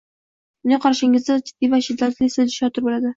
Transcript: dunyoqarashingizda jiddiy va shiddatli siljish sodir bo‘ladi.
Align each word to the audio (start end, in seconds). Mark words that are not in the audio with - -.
dunyoqarashingizda 0.63 1.35
jiddiy 1.49 1.71
va 1.73 1.81
shiddatli 1.89 2.31
siljish 2.37 2.57
sodir 2.65 2.87
bo‘ladi. 2.89 3.07